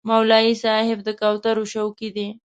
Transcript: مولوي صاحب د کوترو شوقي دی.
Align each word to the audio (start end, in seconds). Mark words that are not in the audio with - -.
مولوي 0.09 0.53
صاحب 0.63 0.99
د 1.03 1.09
کوترو 1.21 1.63
شوقي 1.73 2.09
دی. 2.15 2.27